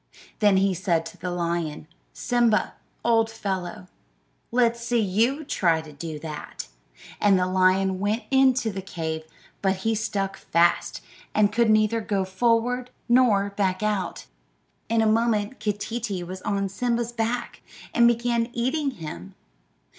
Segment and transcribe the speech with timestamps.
[0.39, 2.73] Then he said to the lion, "Simba,
[3.05, 3.87] old fellow,
[4.49, 6.67] let's see you try to do that;"
[7.19, 9.25] and the lion went into the cave,
[9.61, 11.01] but he stuck fast,
[11.35, 14.25] and could neither go forward nor back out.
[14.89, 17.61] In a moment Keeteetee was on Simba's back,
[17.93, 19.35] and began eating him.